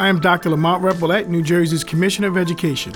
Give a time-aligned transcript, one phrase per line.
[0.00, 0.48] I am Dr.
[0.48, 2.94] Lamont Repollet, New Jersey's Commissioner of Education.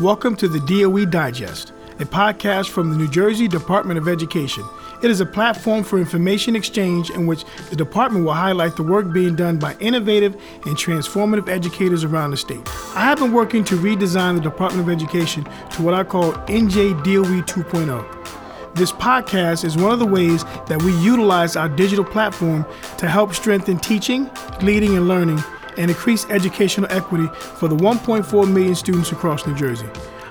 [0.00, 4.64] Welcome to the DOE Digest, a podcast from the New Jersey Department of Education.
[5.00, 9.12] It is a platform for information exchange in which the department will highlight the work
[9.12, 10.34] being done by innovative
[10.66, 12.68] and transformative educators around the state.
[12.96, 17.04] I have been working to redesign the Department of Education to what I call NJ
[17.04, 18.74] DOE 2.0.
[18.74, 22.66] This podcast is one of the ways that we utilize our digital platform
[22.98, 24.28] to help strengthen teaching,
[24.62, 25.40] leading, and learning
[25.76, 29.88] and increase educational equity for the 1.4 million students across New Jersey.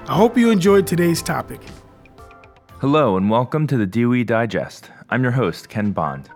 [0.08, 1.62] I hope you enjoyed today's topic.
[2.80, 4.90] Hello, and welcome to the DOE Digest.
[5.10, 6.30] I'm your host, Ken Bond.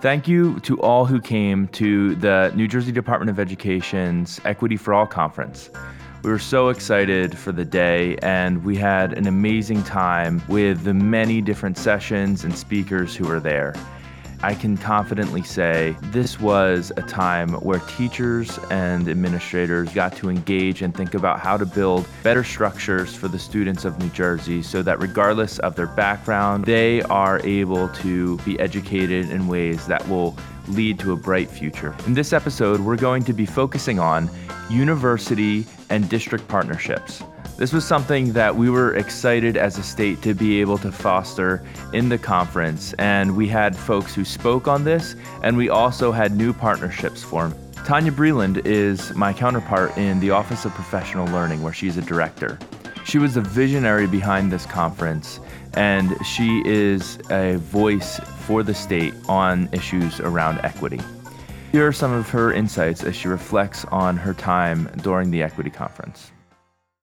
[0.00, 4.94] Thank you to all who came to the New Jersey Department of Education's Equity for
[4.94, 5.70] All conference.
[6.22, 10.94] We were so excited for the day, and we had an amazing time with the
[10.94, 13.74] many different sessions and speakers who were there.
[14.44, 20.82] I can confidently say this was a time where teachers and administrators got to engage
[20.82, 24.82] and think about how to build better structures for the students of New Jersey so
[24.82, 30.36] that regardless of their background, they are able to be educated in ways that will
[30.66, 31.94] lead to a bright future.
[32.06, 34.28] In this episode, we're going to be focusing on
[34.68, 37.22] university and district partnerships.
[37.62, 41.64] This was something that we were excited as a state to be able to foster
[41.92, 46.36] in the conference, and we had folks who spoke on this, and we also had
[46.36, 47.54] new partnerships formed.
[47.86, 52.58] Tanya Breland is my counterpart in the Office of Professional Learning, where she's a director.
[53.04, 55.38] She was the visionary behind this conference,
[55.74, 61.00] and she is a voice for the state on issues around equity.
[61.70, 65.70] Here are some of her insights as she reflects on her time during the Equity
[65.70, 66.32] Conference.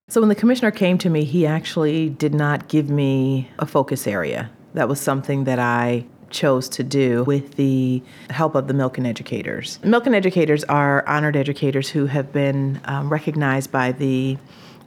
[0.09, 4.07] So, when the commissioner came to me, he actually did not give me a focus
[4.07, 4.49] area.
[4.73, 9.77] That was something that I chose to do with the help of the Milken educators.
[9.83, 14.37] Milken educators are honored educators who have been um, recognized by the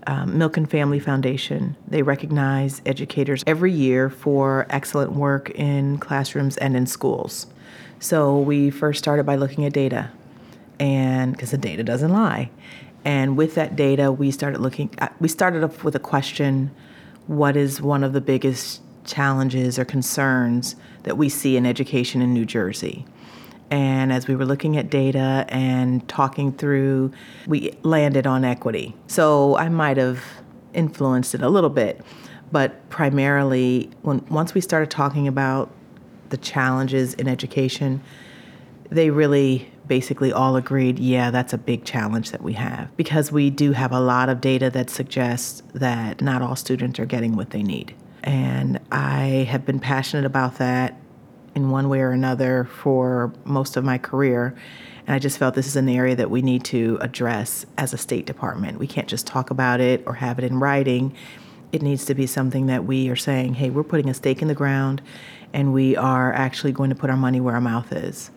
[0.08, 1.76] um, Milken Family Foundation.
[1.86, 7.46] They recognize educators every year for excellent work in classrooms and in schools.
[8.00, 10.10] So we first started by looking at data,
[10.80, 12.50] and because the data doesn't lie.
[13.04, 14.90] And with that data, we started looking.
[14.98, 16.70] At, we started off with a question:
[17.26, 22.32] What is one of the biggest challenges or concerns that we see in education in
[22.32, 23.04] New Jersey?
[23.70, 27.10] And as we were looking at data and talking through,
[27.46, 28.94] we landed on equity.
[29.06, 30.22] So I might have
[30.74, 32.02] influenced it a little bit,
[32.52, 35.70] but primarily, when once we started talking about
[36.28, 38.02] the challenges in education,
[38.90, 43.50] they really basically all agreed, yeah, that's a big challenge that we have because we
[43.50, 47.50] do have a lot of data that suggests that not all students are getting what
[47.50, 47.94] they need.
[48.22, 50.96] And I have been passionate about that
[51.54, 54.54] in one way or another for most of my career.
[55.06, 57.98] And I just felt this is an area that we need to address as a
[57.98, 58.78] State Department.
[58.78, 61.14] We can't just talk about it or have it in writing.
[61.72, 64.48] It needs to be something that we are saying, hey, we're putting a stake in
[64.48, 65.02] the ground
[65.52, 68.30] and we are actually going to put our money where our mouth is.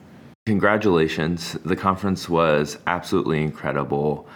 [0.46, 1.54] Congratulations.
[1.66, 4.28] The conference was absolutely incredible.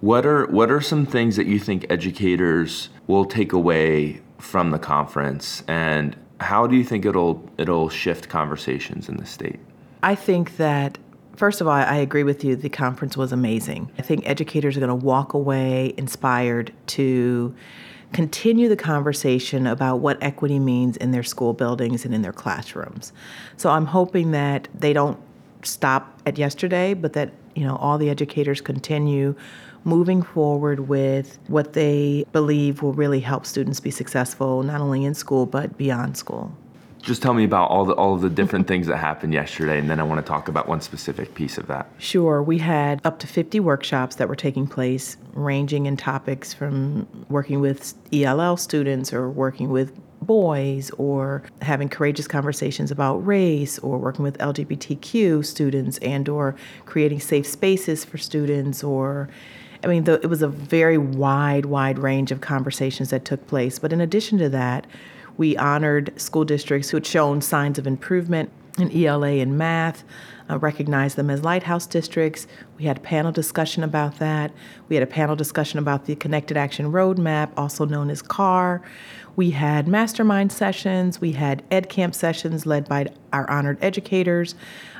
[0.00, 4.78] What are what are some things that you think educators will take away from the
[4.78, 9.60] conference and how do you think it'll it'll shift conversations in the state?
[10.02, 10.96] I think that
[11.36, 12.56] first of all, I agree with you.
[12.56, 13.92] The conference was amazing.
[13.98, 17.54] I think educators are going to walk away inspired to
[18.14, 23.12] continue the conversation about what equity means in their school buildings and in their classrooms.
[23.58, 25.20] So I'm hoping that they don't
[25.62, 29.34] stop at yesterday, but that you know all the educators continue
[29.84, 35.14] moving forward with what they believe will really help students be successful not only in
[35.14, 36.54] school but beyond school
[37.02, 39.88] just tell me about all the all of the different things that happened yesterday and
[39.88, 41.88] then I want to talk about one specific piece of that.
[41.98, 47.06] Sure, we had up to 50 workshops that were taking place ranging in topics from
[47.28, 53.98] working with ELL students or working with boys or having courageous conversations about race or
[53.98, 56.54] working with LGBTQ students and or
[56.86, 59.28] creating safe spaces for students or
[59.82, 63.78] I mean, the, it was a very wide, wide range of conversations that took place.
[63.78, 64.86] But in addition to that,
[65.38, 70.04] we honored school districts who had shown signs of improvement in ELA and math,
[70.48, 72.46] uh, recognized them as lighthouse districts.
[72.78, 74.52] We had a panel discussion about that.
[74.88, 78.82] We had a panel discussion about the Connected Action Roadmap, also known as CAR.
[79.36, 81.20] We had mastermind sessions.
[81.20, 84.54] We had ed camp sessions led by our honored educators.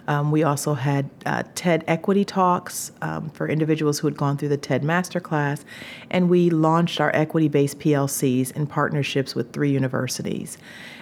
[0.09, 4.49] Um, we also had uh, TED Equity Talks um, for individuals who had gone through
[4.49, 5.65] the TED Masterclass,
[6.11, 10.59] and we launched our equity based PLCs in partnerships with three universities.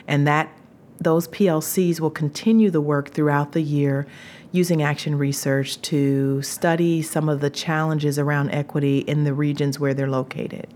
[0.06, 0.50] And that
[1.00, 4.06] those PLCs will continue the work throughout the year
[4.50, 9.94] using action research to study some of the challenges around equity in the regions where
[9.94, 10.66] they're located.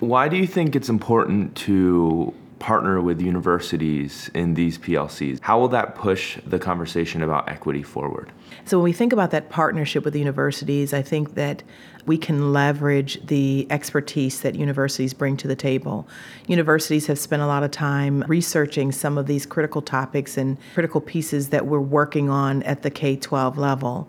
[0.00, 5.40] Why do you think it's important to partner with universities in these PLCs?
[5.40, 8.30] How will that push the conversation about equity forward?
[8.64, 11.64] So, when we think about that partnership with the universities, I think that
[12.06, 16.06] we can leverage the expertise that universities bring to the table.
[16.46, 21.00] Universities have spent a lot of time researching some of these critical topics and critical
[21.00, 24.08] pieces that we're working on at the K 12 level.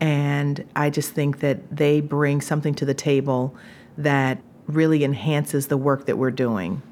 [0.00, 3.54] And I just think that they bring something to the table
[3.96, 6.82] that really enhances the work that we're doing.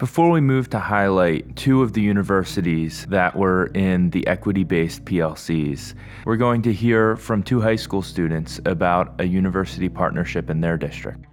[0.00, 5.04] Before we move to highlight two of the universities that were in the equity based
[5.04, 5.92] PLCs,
[6.24, 10.78] we're going to hear from two high school students about a university partnership in their
[10.78, 11.26] district.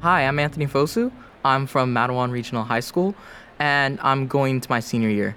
[0.00, 1.12] Hi, I'm Anthony Fosu.
[1.44, 3.14] I'm from Matawan Regional High School,
[3.58, 5.36] and I'm going to my senior year.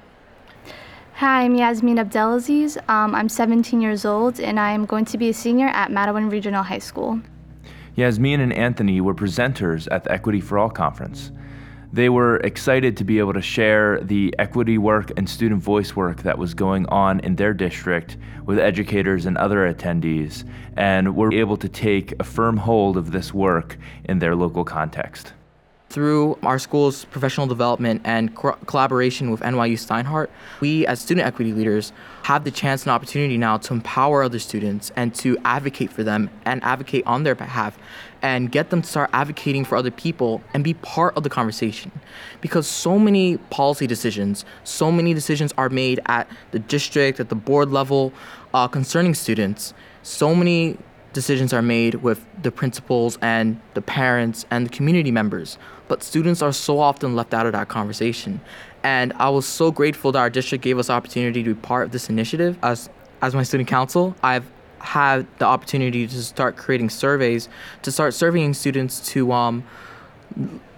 [1.16, 2.78] Hi, I'm Yasmin Abdelaziz.
[2.88, 6.64] Um, I'm 17 years old, and I'm going to be a senior at Matawan Regional
[6.64, 7.20] High School.
[7.98, 11.34] Yasmin and Anthony were presenters at the Equity for All conference.
[11.94, 16.24] They were excited to be able to share the equity work and student voice work
[16.24, 18.18] that was going on in their district
[18.48, 20.44] with educators and other attendees,
[20.76, 25.34] and were able to take a firm hold of this work in their local context.
[25.94, 30.30] Through our school's professional development and co- collaboration with NYU Steinhardt,
[30.60, 31.94] we as student equity leaders
[32.24, 36.32] have the chance and opportunity now to empower other students and to advocate for them
[36.46, 37.78] and advocate on their behalf
[38.24, 41.92] and get them to start advocating for other people and be part of the conversation.
[42.42, 47.36] Because so many policy decisions, so many decisions are made at the district, at the
[47.36, 48.12] board level
[48.56, 49.76] uh, concerning students.
[50.02, 50.80] So many
[51.14, 55.58] decisions are made with the principals and the parents and the community members,
[55.88, 58.42] but students are so often left out of that conversation.
[58.84, 61.92] And I was so grateful that our district gave us opportunity to be part of
[61.92, 62.58] this initiative.
[62.64, 62.90] As
[63.22, 64.46] as my student council, I've
[64.80, 67.48] had the opportunity to start creating surveys,
[67.84, 69.64] to start surveying students to um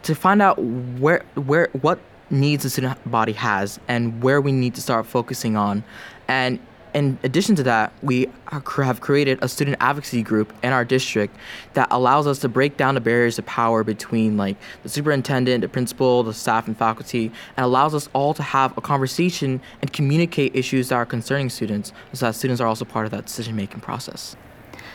[0.04, 2.00] to find out where where what
[2.30, 5.84] needs the student body has and where we need to start focusing on.
[6.28, 6.60] And
[6.96, 11.36] in addition to that, we have created a student advocacy group in our district
[11.74, 15.68] that allows us to break down the barriers of power between like the superintendent, the
[15.68, 20.56] principal, the staff, and faculty, and allows us all to have a conversation and communicate
[20.56, 24.38] issues that are concerning students, so that students are also part of that decision-making process.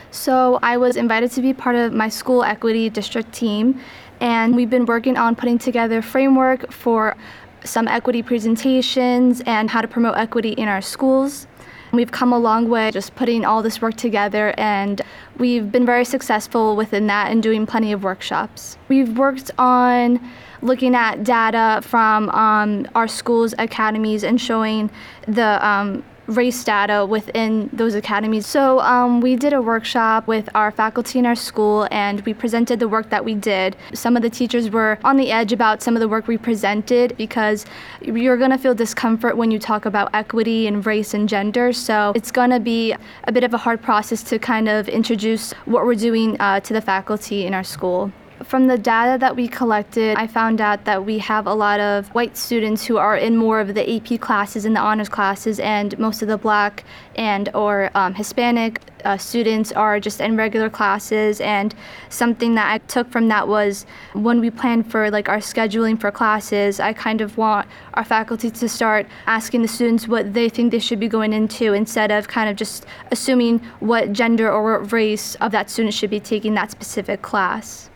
[0.09, 3.79] So I was invited to be part of my school equity district team,
[4.19, 7.15] and we've been working on putting together a framework for
[7.63, 11.45] some equity presentations and how to promote equity in our schools.
[11.91, 15.01] We've come a long way just putting all this work together, and
[15.37, 18.77] we've been very successful within that and doing plenty of workshops.
[18.87, 20.19] We've worked on
[20.61, 24.89] looking at data from um, our schools, academies, and showing
[25.27, 28.45] the um, race data within those academies.
[28.45, 32.79] So um, we did a workshop with our faculty in our school and we presented
[32.79, 33.75] the work that we did.
[33.93, 37.15] Some of the teachers were on the edge about some of the work we presented
[37.17, 37.65] because
[38.01, 41.73] you're going to feel discomfort when you talk about equity and race and gender.
[41.73, 42.95] So it's going to be
[43.25, 46.73] a bit of a hard process to kind of introduce what we're doing uh, to
[46.73, 48.11] the faculty in our school.
[48.43, 52.07] From the data that we collected, I found out that we have a lot of
[52.09, 55.97] white students who are in more of the AP classes and the honors classes, and
[55.99, 56.83] most of the black
[57.15, 61.39] and or um, Hispanic uh, students are just in regular classes.
[61.41, 61.75] And
[62.09, 66.09] something that I took from that was when we plan for like our scheduling for
[66.09, 70.71] classes, I kind of want our faculty to start asking the students what they think
[70.71, 75.35] they should be going into instead of kind of just assuming what gender or race
[75.35, 77.90] of that student should be taking that specific class.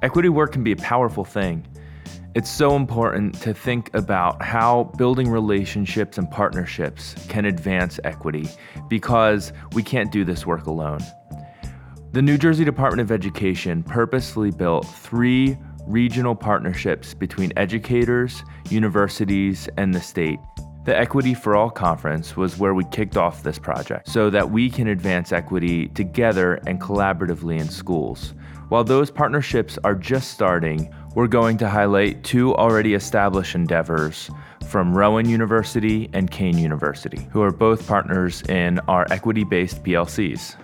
[0.00, 1.66] Equity work can be a powerful thing.
[2.36, 8.48] It's so important to think about how building relationships and partnerships can advance equity
[8.88, 11.00] because we can't do this work alone.
[12.12, 19.92] The New Jersey Department of Education purposely built three regional partnerships between educators, universities, and
[19.92, 20.38] the state.
[20.84, 24.70] The Equity for All conference was where we kicked off this project so that we
[24.70, 28.32] can advance equity together and collaboratively in schools.
[28.68, 34.30] While those partnerships are just starting, we're going to highlight two already established endeavors
[34.68, 40.56] from Rowan University and Kean University, who are both partners in our equity based PLCs.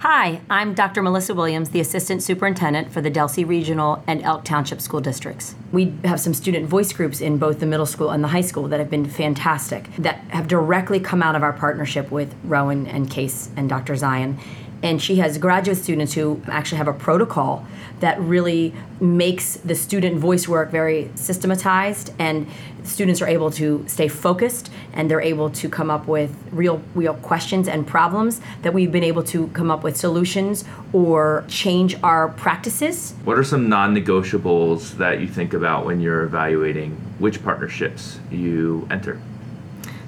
[0.00, 1.00] Hi, I'm Dr.
[1.00, 5.54] Melissa Williams, the Assistant Superintendent for the Delsea Regional and Elk Township School Districts.
[5.72, 8.68] We have some student voice groups in both the middle school and the high school
[8.68, 13.08] that have been fantastic, that have directly come out of our partnership with Rowan and
[13.08, 13.96] Case and Dr.
[13.96, 14.38] Zion
[14.84, 17.66] And she has graduate students who actually have a protocol
[18.00, 22.46] that really makes the student voice work very systematized and
[22.82, 27.14] students are able to stay focused and they're able to come up with real real
[27.14, 32.28] questions and problems that we've been able to come up with solutions or change our
[32.28, 33.14] practices.
[33.24, 39.18] What are some non-negotiables that you think about when you're evaluating which partnerships you enter?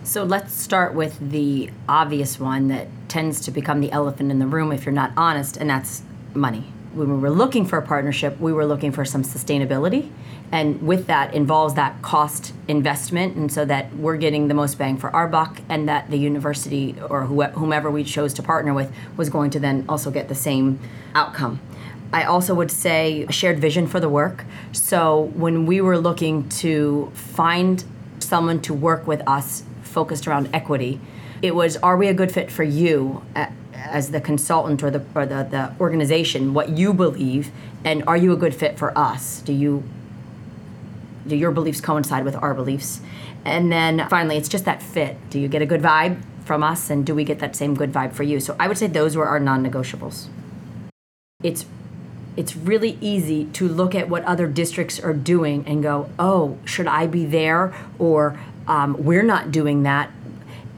[0.07, 4.47] So let's start with the obvious one that tends to become the elephant in the
[4.47, 6.73] room if you're not honest, and that's money.
[6.95, 10.09] When we were looking for a partnership, we were looking for some sustainability,
[10.53, 14.97] and with that involves that cost investment, and so that we're getting the most bang
[14.97, 19.29] for our buck, and that the university or whomever we chose to partner with was
[19.29, 20.79] going to then also get the same
[21.17, 21.59] outcome.
[22.13, 24.45] I also would say a shared vision for the work.
[24.71, 27.83] So when we were looking to find
[28.21, 29.65] someone to work with us
[29.97, 31.01] focused around equity.
[31.41, 33.23] It was, are we a good fit for you
[33.75, 36.53] as the consultant or the or the, the organization?
[36.53, 37.51] What you believe,
[37.83, 39.41] and are you a good fit for us?
[39.41, 39.83] Do you
[41.27, 43.01] do your beliefs coincide with our beliefs?
[43.45, 45.17] And then finally, it's just that fit.
[45.31, 47.93] Do you get a good vibe from us, and do we get that same good
[47.93, 48.39] vibe for you?
[48.41, 50.29] So I would say those were our non-negotiables.
[51.43, 51.65] It's
[52.37, 56.87] it's really easy to look at what other districts are doing and go, oh, should
[56.87, 57.73] I be there?
[57.99, 60.11] Or um, we're not doing that.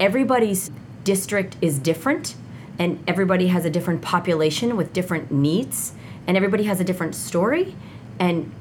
[0.00, 0.71] Everybody's
[1.04, 2.35] district is different,
[2.78, 5.92] and everybody has a different population with different needs,
[6.26, 7.75] and everybody has a different story.
[8.18, 8.52] And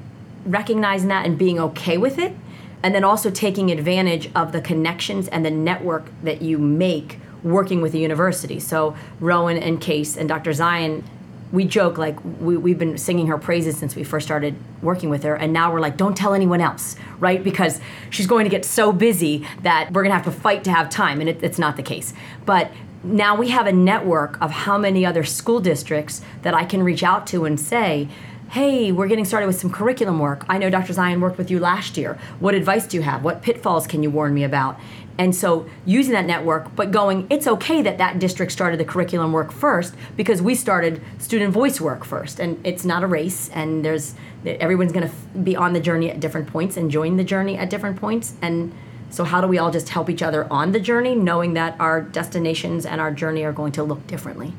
[0.44, 2.34] recognizing that and being okay with it,
[2.82, 7.80] and then also taking advantage of the connections and the network that you make working
[7.80, 8.58] with the university.
[8.58, 10.52] So, Rowan and Case and Dr.
[10.52, 11.04] Zion
[11.52, 15.22] we joke like we, we've been singing her praises since we first started working with
[15.22, 18.64] her and now we're like don't tell anyone else right because she's going to get
[18.64, 21.58] so busy that we're going to have to fight to have time and it, it's
[21.58, 22.12] not the case
[22.44, 22.70] but
[23.02, 27.02] now we have a network of how many other school districts that i can reach
[27.02, 28.08] out to and say
[28.50, 30.44] hey, we're getting started with some curriculum work.
[30.48, 30.94] I know Dr.
[30.94, 32.18] Zion worked with you last year.
[32.40, 33.22] What advice do you have?
[33.22, 34.80] What pitfalls can you warn me about?
[35.18, 39.32] And so using that network, but going, it's okay that that district started the curriculum
[39.32, 42.38] work first because we started student voice work first.
[42.38, 44.14] And it's not a race, and there's
[44.46, 47.68] everyone's going to be on the journey at different points and join the journey at
[47.68, 48.34] different points.
[48.40, 48.72] And
[49.10, 52.00] so, how do we all just help each other on the journey, knowing that our
[52.00, 54.52] destinations and our journey are going to look differently?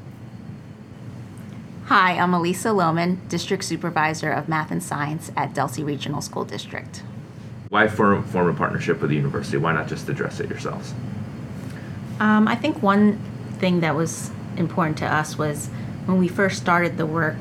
[1.85, 7.01] Hi, I'm Elisa Lohman, District Supervisor of Math and Science at Delsea Regional School District.
[7.69, 9.57] Why form, form a partnership with the university?
[9.57, 10.93] Why not just address it yourselves?
[12.19, 13.19] Um, I think one
[13.59, 15.67] thing that was important to us was
[16.05, 17.37] when we first started the work,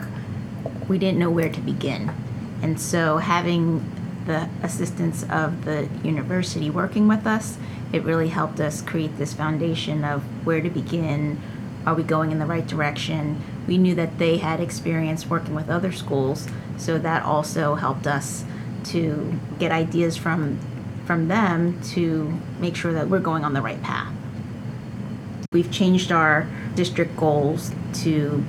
[0.87, 2.13] we didn't know where to begin.
[2.61, 3.91] And so having
[4.27, 7.57] the assistance of the university working with us,
[7.91, 11.41] it really helped us create this foundation of where to begin.
[11.87, 13.43] Are we going in the right direction?
[13.67, 18.45] We knew that they had experience working with other schools, so that also helped us
[18.85, 20.59] to get ideas from
[21.07, 24.13] from them to make sure that we're going on the right path.
[25.53, 28.45] We've changed our district goals to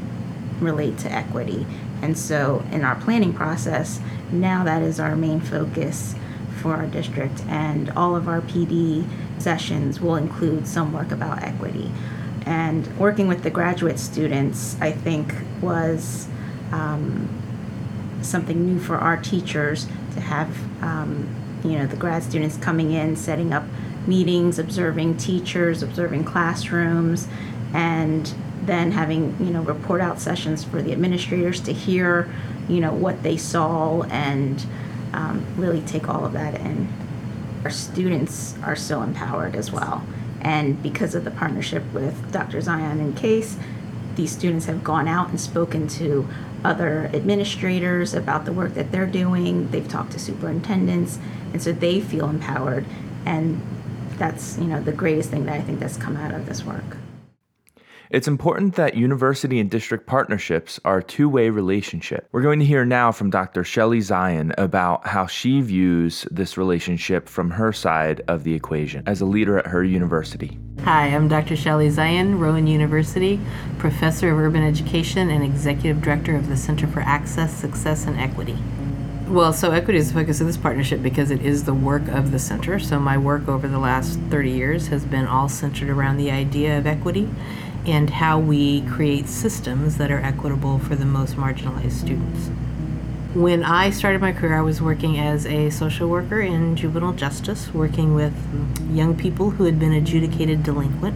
[0.59, 1.65] relate to equity.
[2.01, 6.15] And so in our planning process, now that is our main focus
[6.61, 9.07] for our district and all of our PD
[9.37, 11.91] sessions will include some work about equity.
[12.45, 16.27] And working with the graduate students, I think, was
[16.71, 17.38] um,
[18.21, 20.49] something new for our teachers to have
[20.83, 23.63] um, you know the grad students coming in setting up
[24.07, 27.27] meetings observing teachers observing classrooms
[27.73, 28.33] and
[28.63, 32.29] then having you know report out sessions for the administrators to hear
[32.67, 34.65] you know what they saw and
[35.13, 36.87] um, really take all of that in.
[37.63, 40.05] Our students are so empowered as well.
[40.41, 43.57] And because of the partnership with dr zion and case
[44.15, 46.27] these students have gone out and spoken to
[46.63, 49.69] other administrators about the work that they're doing.
[49.71, 51.19] They've talked to superintendents,
[51.53, 52.85] and so they feel empowered.
[53.25, 53.61] And
[54.17, 56.97] that's you know the greatest thing that I think that's come out of this work.
[58.09, 62.27] It's important that university and district partnerships are a two way relationship.
[62.31, 63.63] We're going to hear now from Dr.
[63.63, 69.21] Shelley Zion about how she views this relationship from her side of the equation as
[69.21, 70.57] a leader at her university.
[70.91, 71.55] Hi, I'm Dr.
[71.55, 73.39] Shelley Zion, Rowan University,
[73.77, 78.57] Professor of Urban Education and Executive Director of the Center for Access, Success, and Equity.
[79.27, 82.31] Well, so equity is the focus of this partnership because it is the work of
[82.31, 82.79] the center.
[82.79, 86.79] So, my work over the last 30 years has been all centered around the idea
[86.79, 87.29] of equity
[87.85, 92.49] and how we create systems that are equitable for the most marginalized students.
[93.35, 97.71] When I started my career, I was working as a social worker in juvenile justice,
[97.71, 98.33] working with
[98.91, 101.15] young people who had been adjudicated delinquent.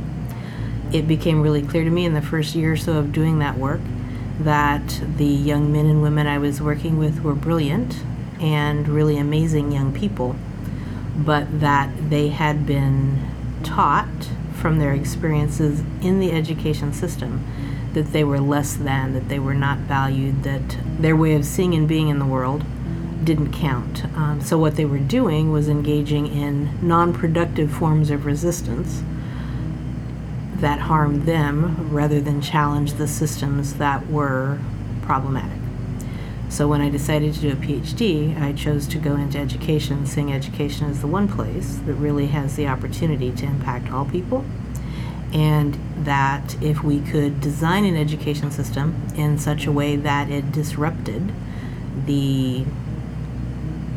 [0.92, 3.58] it became really clear to me in the first year or so of doing that
[3.58, 3.82] work
[4.40, 8.04] that the young men and women I was working with were brilliant
[8.40, 10.36] and really amazing young people,
[11.18, 13.28] but that they had been
[13.64, 17.44] taught from their experiences in the education system
[17.94, 21.74] that they were less than, that they were not valued, that their way of seeing
[21.74, 22.64] and being in the world
[23.24, 24.06] didn't count.
[24.16, 29.04] Um, so, what they were doing was engaging in non productive forms of resistance
[30.56, 34.60] that harmed them rather than challenge the systems that were
[35.02, 35.60] problematic.
[36.50, 40.34] So, when I decided to do a PhD, I chose to go into education, seeing
[40.34, 44.46] education as the one place that really has the opportunity to impact all people
[45.34, 50.52] and that if we could design an education system in such a way that it
[50.52, 51.32] disrupted
[52.06, 52.64] the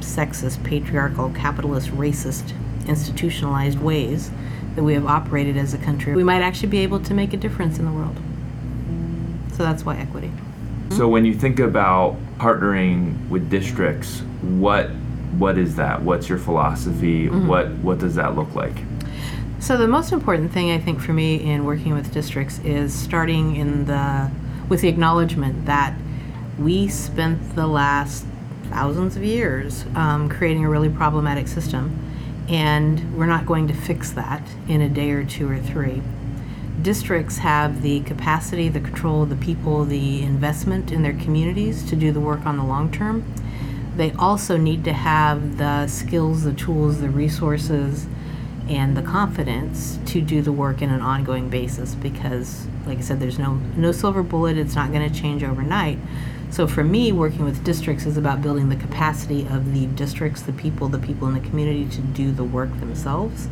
[0.01, 2.55] sexist, patriarchal, capitalist, racist,
[2.87, 4.31] institutionalized ways
[4.77, 7.37] that we have operated as a country, we might actually be able to make a
[7.37, 8.17] difference in the world.
[9.53, 10.31] So that's why equity.
[10.91, 14.91] So when you think about partnering with districts, what
[15.39, 16.01] what is that?
[16.03, 17.27] What's your philosophy?
[17.27, 17.47] Mm-hmm.
[17.47, 18.77] What what does that look like?
[19.67, 23.57] So the most important thing I think for me in working with districts is starting
[23.57, 24.31] in the
[24.69, 25.93] with the acknowledgement that
[26.57, 28.25] we spent the last
[28.71, 31.99] thousands of years um, creating a really problematic system,
[32.49, 36.01] and we're not going to fix that in a day or two or three.
[36.81, 42.13] Districts have the capacity, the control, the people, the investment in their communities to do
[42.13, 43.25] the work on the long term.
[43.97, 48.07] They also need to have the skills, the tools, the resources,
[48.69, 53.21] and the confidence to do the work in an ongoing basis because like I said
[53.21, 55.99] there's no no silver bullet it's not going to change overnight.
[56.51, 60.53] So for me working with districts is about building the capacity of the districts the
[60.53, 63.49] people the people in the community to do the work themselves.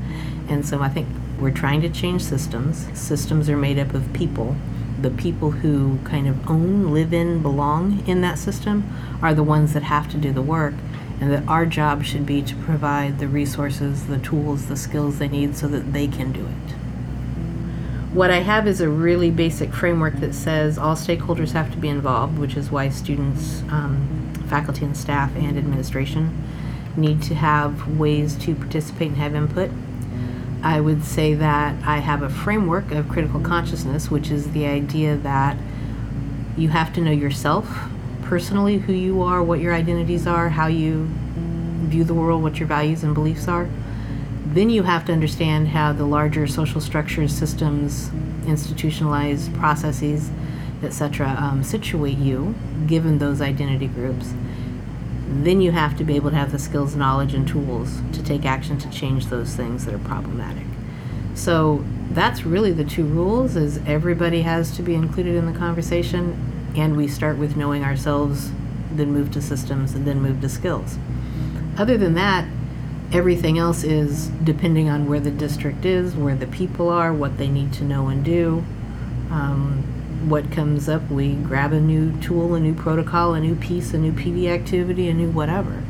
[0.48, 2.86] And so I think we're trying to change systems.
[2.98, 4.56] Systems are made up of people.
[5.00, 8.90] The people who kind of own live in belong in that system
[9.20, 10.74] are the ones that have to do the work
[11.20, 15.28] and that our job should be to provide the resources, the tools, the skills they
[15.28, 16.74] need so that they can do it.
[18.12, 21.88] What I have is a really basic framework that says all stakeholders have to be
[21.88, 26.44] involved, which is why students, um, faculty, and staff and administration
[26.96, 29.70] need to have ways to participate and have input.
[30.62, 35.16] I would say that I have a framework of critical consciousness, which is the idea
[35.16, 35.56] that
[36.56, 37.88] you have to know yourself
[38.24, 41.08] personally who you are, what your identities are, how you
[41.88, 43.68] view the world, what your values and beliefs are.
[44.46, 48.10] Then you have to understand how the larger social structures, systems,
[48.46, 50.30] institutionalized processes,
[50.82, 52.54] etc., um, situate you
[52.86, 54.34] given those identity groups.
[55.26, 58.44] Then you have to be able to have the skills, knowledge, and tools to take
[58.44, 60.66] action to change those things that are problematic.
[61.34, 66.53] So that's really the two rules: is everybody has to be included in the conversation,
[66.76, 68.50] and we start with knowing ourselves,
[68.90, 70.98] then move to systems, and then move to skills.
[71.76, 72.46] Other than that,
[73.12, 77.48] everything else is depending on where the district is, where the people are, what they
[77.48, 78.64] need to know and do.
[79.30, 79.82] Um,
[80.28, 83.98] what comes up, we grab a new tool, a new protocol, a new piece, a
[83.98, 85.82] new PD activity, a new whatever.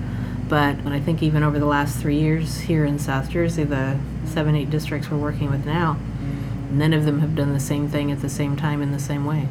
[0.48, 4.54] But I think even over the last three years here in South Jersey, the seven,
[4.54, 5.98] eight districts we're working with now,
[6.70, 9.24] none of them have done the same thing at the same time in the same
[9.24, 9.48] way.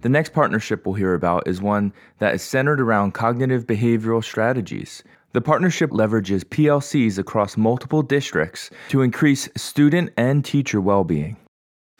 [0.00, 5.02] The next partnership we'll hear about is one that is centered around cognitive behavioral strategies.
[5.32, 11.36] The partnership leverages PLCs across multiple districts to increase student and teacher well being.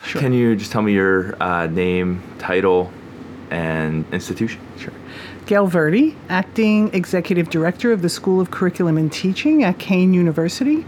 [0.05, 0.21] Sure.
[0.21, 2.93] Can you just tell me your uh, name, title,
[3.51, 4.61] and institution?
[4.79, 4.93] Sure.
[5.47, 10.87] Gail Verdi, Acting Executive Director of the School of Curriculum and Teaching at Kean University.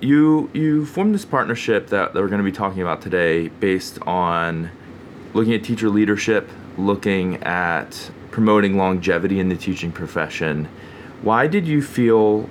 [0.00, 3.98] You you formed this partnership that, that we're going to be talking about today based
[4.02, 4.70] on
[5.38, 10.68] looking at teacher leadership, looking at promoting longevity in the teaching profession.
[11.22, 12.50] Why did you feel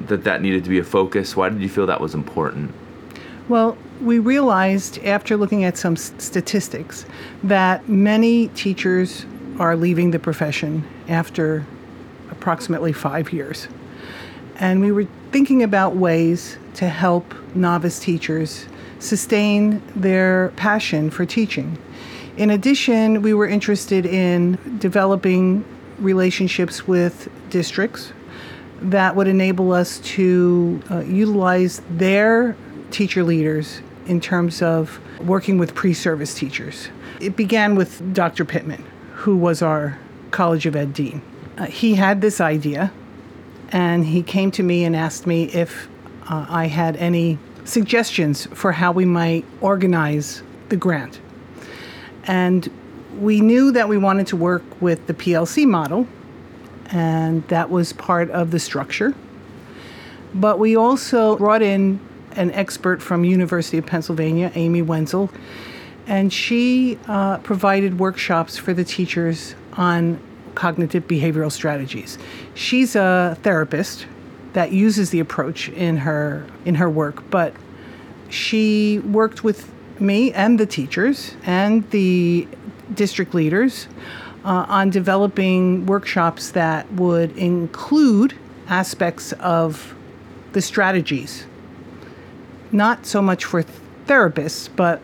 [0.00, 1.36] that that needed to be a focus?
[1.36, 2.72] Why did you feel that was important?
[3.50, 7.04] Well, we realized after looking at some statistics
[7.44, 9.26] that many teachers
[9.58, 11.66] are leaving the profession after
[12.30, 13.68] approximately five years.
[14.56, 18.64] And we were thinking about ways to help novice teachers
[19.00, 21.76] sustain their passion for teaching.
[22.36, 25.64] In addition, we were interested in developing
[25.98, 28.12] relationships with districts
[28.80, 32.56] that would enable us to uh, utilize their
[32.90, 36.88] teacher leaders in terms of working with pre service teachers.
[37.20, 38.44] It began with Dr.
[38.44, 39.98] Pittman, who was our
[40.30, 41.20] College of Ed dean.
[41.58, 42.90] Uh, he had this idea,
[43.70, 45.86] and he came to me and asked me if
[46.28, 51.20] uh, I had any suggestions for how we might organize the grant.
[52.24, 52.70] And
[53.20, 56.06] we knew that we wanted to work with the PLC model,
[56.86, 59.14] and that was part of the structure.
[60.34, 62.00] But we also brought in
[62.32, 65.30] an expert from University of Pennsylvania, Amy Wenzel,
[66.06, 70.20] and she uh, provided workshops for the teachers on
[70.54, 72.18] cognitive behavioral strategies.
[72.54, 74.06] She's a therapist
[74.52, 77.54] that uses the approach in her in her work, but
[78.28, 79.71] she worked with
[80.02, 82.46] me and the teachers and the
[82.94, 83.88] district leaders
[84.44, 88.34] uh, on developing workshops that would include
[88.68, 89.94] aspects of
[90.52, 91.46] the strategies,
[92.72, 93.64] not so much for
[94.06, 95.00] therapists, but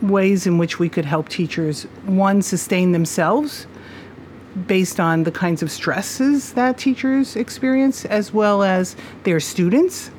[0.00, 3.66] ways in which we could help teachers, one, sustain themselves
[4.66, 10.10] based on the kinds of stresses that teachers experience, as well as their students,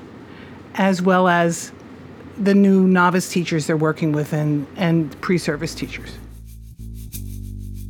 [0.76, 1.72] as well as
[2.44, 6.18] the new novice teachers they're working with and, and pre service teachers.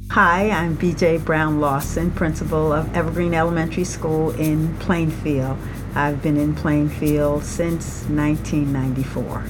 [0.10, 5.58] Hi, I'm BJ Brown Lawson, principal of Evergreen Elementary School in Plainfield.
[5.96, 9.46] I've been in Plainfield since 1994.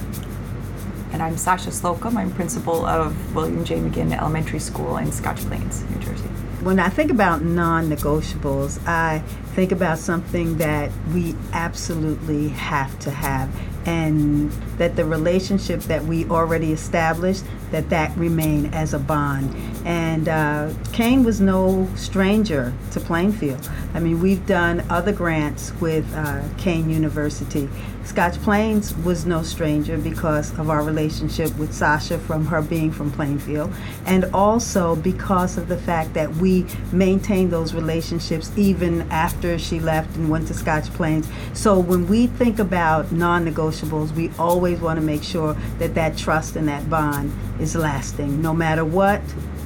[1.12, 2.16] And I'm Sasha Slocum.
[2.16, 3.80] I'm principal of William J.
[3.80, 6.28] McGinn Elementary School in Scotch Plains, New Jersey.
[6.62, 9.18] When I think about non negotiables, I
[9.56, 13.50] think about something that we absolutely have to have
[13.86, 19.54] and that the relationship that we already established that that remain as a bond.
[19.84, 23.68] And uh, Kean was no stranger to plainfield.
[23.94, 27.68] I mean we've done other grants with uh, Kean university
[28.04, 33.12] Scotch Plains was no stranger because of our relationship with Sasha from her being from
[33.12, 33.72] Plainfield,
[34.06, 40.14] and also because of the fact that we maintained those relationships even after she left
[40.16, 41.28] and went to Scotch Plains.
[41.52, 46.16] So when we think about non negotiables, we always want to make sure that that
[46.16, 48.42] trust and that bond is lasting.
[48.42, 49.22] No matter what,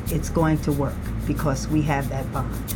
[0.09, 0.94] it's going to work
[1.27, 2.75] because we have that bond.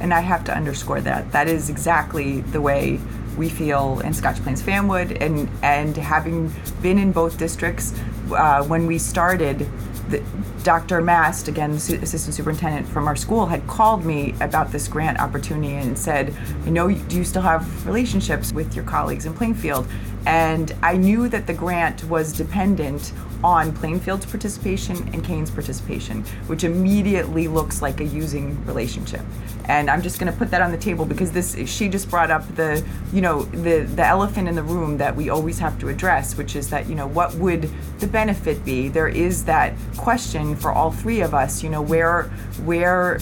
[0.00, 1.32] And I have to underscore that.
[1.32, 3.00] That is exactly the way
[3.36, 7.94] we feel in Scotch Plains Fanwood, and and having been in both districts,
[8.32, 9.68] uh, when we started,
[10.08, 10.22] the,
[10.62, 11.02] Dr.
[11.02, 15.74] Mast, again, the assistant superintendent from our school, had called me about this grant opportunity
[15.74, 19.86] and said, "You know, do you still have relationships with your colleagues in Plainfield?"
[20.26, 26.64] And I knew that the grant was dependent on Plainfield's participation and Kean's participation, which
[26.64, 29.20] immediately looks like a using relationship.
[29.66, 32.30] And I'm just going to put that on the table because this she just brought
[32.30, 35.88] up the you know the the elephant in the room that we always have to
[35.88, 38.88] address, which is that you know what would the benefit be?
[38.88, 41.62] There is that question for all three of us.
[41.62, 42.24] You know where
[42.64, 43.20] where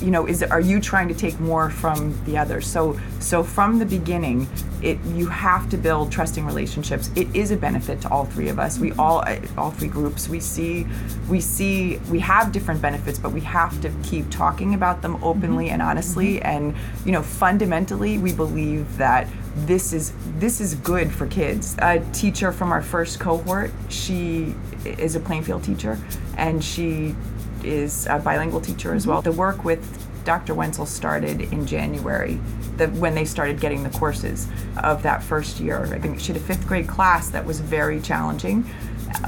[0.00, 2.60] you know is are you trying to take more from the other?
[2.60, 4.48] So so from the beginning
[4.82, 7.10] it you have to build trusting relationships.
[7.16, 8.78] It is a benefit to all three of us.
[8.78, 10.86] We all uh, all three groups we see
[11.28, 15.66] we see we have different benefits but we have to keep talking about them openly
[15.66, 15.74] mm-hmm.
[15.74, 16.36] and honestly.
[16.36, 16.46] Mm-hmm.
[16.46, 19.26] and you know fundamentally we believe that
[19.66, 21.76] this is this is good for kids.
[21.80, 25.98] A teacher from our first cohort she is a plainfield teacher
[26.36, 27.14] and she
[27.64, 29.22] is a bilingual teacher as well.
[29.22, 29.80] The work with
[30.24, 30.54] Dr.
[30.54, 32.38] Wenzel started in January,
[32.76, 34.46] the, when they started getting the courses
[34.82, 35.86] of that first year.
[35.94, 38.68] I think she had a fifth grade class that was very challenging,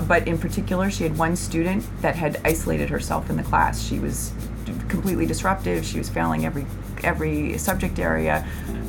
[0.06, 3.82] but in particular, she had one student that had isolated herself in the class.
[3.82, 4.32] She was
[4.88, 5.84] completely disruptive.
[5.84, 6.66] She was failing every
[7.02, 8.46] every subject area.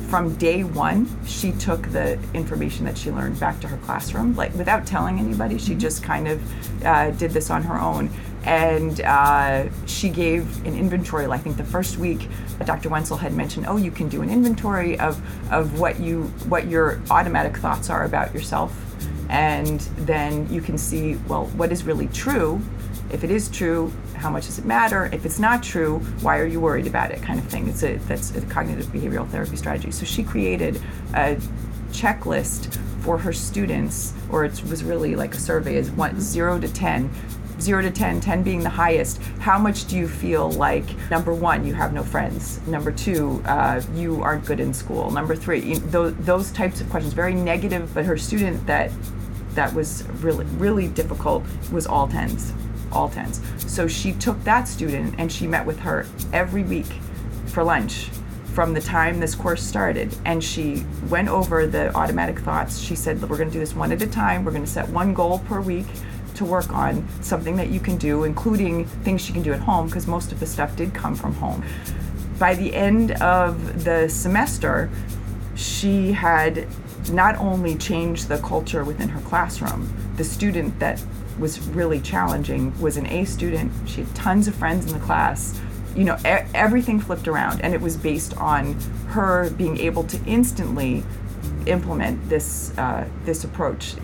[0.08, 4.52] From day one, she took the information that she learned back to her classroom, like
[4.54, 5.56] without telling anybody.
[5.56, 8.10] She just kind of uh, did this on her own
[8.44, 11.26] and uh, she gave an inventory.
[11.26, 12.28] I think the first week,
[12.64, 12.88] Dr.
[12.88, 15.20] Wenzel had mentioned, "Oh, you can do an inventory of
[15.52, 18.74] of what you what your automatic thoughts are about yourself,
[19.28, 22.60] and then you can see well what is really true.
[23.10, 25.10] If it is true, how much does it matter?
[25.12, 27.20] If it's not true, why are you worried about it?
[27.22, 27.68] Kind of thing.
[27.68, 29.90] It's a that's a cognitive behavioral therapy strategy.
[29.90, 30.80] So she created
[31.14, 31.36] a
[31.92, 36.68] checklist for her students, or it was really like a survey, is one zero to
[36.68, 37.10] ten
[37.62, 41.64] 0 to 10, 10 being the highest, how much do you feel like, number one,
[41.64, 42.60] you have no friends?
[42.66, 45.10] Number two, uh, you aren't good in school?
[45.10, 48.90] Number three, you, those, those types of questions, very negative, but her student that
[49.54, 52.52] that was really, really difficult was all 10s,
[52.90, 53.40] all 10s.
[53.68, 56.86] So she took that student and she met with her every week
[57.46, 58.08] for lunch
[58.54, 63.18] from the time this course started and she went over the automatic thoughts she said
[63.22, 65.38] we're going to do this one at a time we're going to set one goal
[65.40, 65.86] per week
[66.34, 69.86] to work on, something that you can do, including things she can do at home,
[69.86, 71.64] because most of the stuff did come from home.
[72.38, 74.90] By the end of the semester,
[75.54, 76.66] she had
[77.10, 81.02] not only changed the culture within her classroom, the student that
[81.38, 83.72] was really challenging was an A student.
[83.86, 85.60] She had tons of friends in the class.
[85.94, 88.74] You know, e- everything flipped around, and it was based on
[89.08, 91.04] her being able to instantly
[91.66, 93.94] implement this uh, this approach.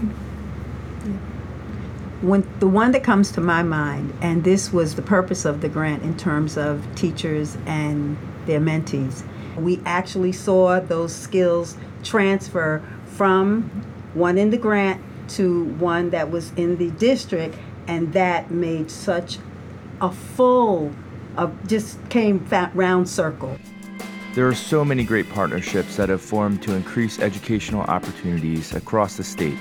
[2.20, 5.68] When the one that comes to my mind, and this was the purpose of the
[5.68, 9.22] grant in terms of teachers and their mentees,
[9.56, 13.62] we actually saw those skills transfer from
[14.14, 19.38] one in the grant to one that was in the district, and that made such
[20.00, 20.92] a full,
[21.66, 23.56] just came fat round circle.
[24.34, 29.24] There are so many great partnerships that have formed to increase educational opportunities across the
[29.24, 29.58] state.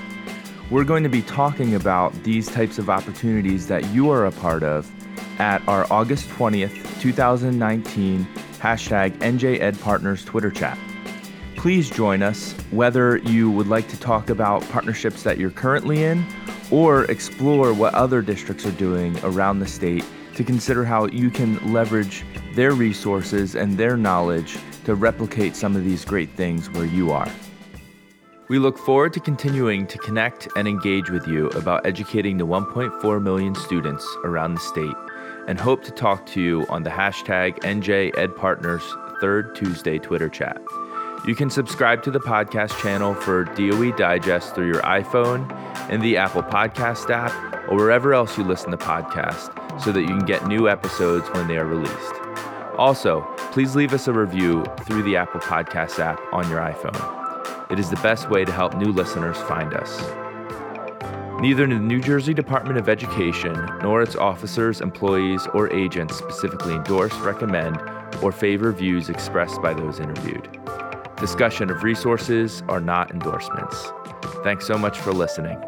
[0.70, 4.64] We're going to be talking about these types of opportunities that you are a part
[4.64, 4.92] of
[5.40, 8.28] at our August 20th, 2019
[8.60, 10.78] hashtag NJEdPartners Twitter chat.
[11.56, 16.26] Please join us whether you would like to talk about partnerships that you're currently in
[16.70, 20.04] or explore what other districts are doing around the state
[20.36, 22.26] to consider how you can leverage
[22.56, 27.32] their resources and their knowledge to replicate some of these great things where you are.
[28.50, 33.22] We look forward to continuing to connect and engage with you about educating the 1.4
[33.22, 34.96] million students around the state
[35.50, 40.62] and hope to talk to you on the hashtag NJEdPartners third Tuesday Twitter chat.
[41.28, 45.52] You can subscribe to the podcast channel for DOE Digest through your iPhone
[45.90, 47.34] and the Apple Podcast app
[47.70, 51.50] or wherever else you listen to podcasts so that you can get new episodes when
[51.50, 52.14] they are released.
[52.78, 57.27] Also, please leave us a review through the Apple Podcast app on your iPhone.
[57.70, 60.00] It is the best way to help new listeners find us.
[61.42, 67.14] Neither the New Jersey Department of Education nor its officers, employees, or agents specifically endorse,
[67.16, 67.78] recommend,
[68.24, 70.50] or favor views expressed by those interviewed.
[71.18, 73.92] Discussion of resources are not endorsements.
[74.44, 75.62] Thanks so much for listening.